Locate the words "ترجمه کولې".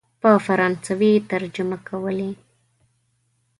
1.31-2.31